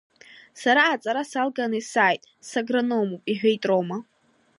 Сара 0.61 0.83
аҵара 0.93 1.23
салганы 1.31 1.79
сааит, 1.91 2.23
сагрономуп,— 2.49 3.21
иҳәеит 3.31 3.63
Рома. 3.69 3.97